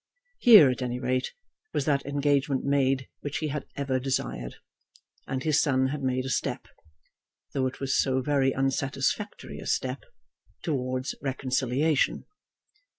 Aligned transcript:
Here, 0.39 0.71
at 0.71 0.81
any 0.81 0.97
rate, 0.99 1.31
was 1.75 1.85
that 1.85 2.03
engagement 2.07 2.63
made 2.65 3.07
which 3.19 3.37
he 3.37 3.49
had 3.49 3.67
ever 3.75 3.99
desired. 3.99 4.55
And 5.27 5.43
his 5.43 5.61
son 5.61 5.89
had 5.89 6.01
made 6.01 6.25
a 6.25 6.29
step, 6.31 6.65
though 7.53 7.67
it 7.67 7.79
was 7.79 8.01
so 8.01 8.19
very 8.19 8.51
unsatisfactory 8.51 9.59
a 9.59 9.67
step, 9.67 10.05
towards 10.63 11.13
reconciliation. 11.21 12.25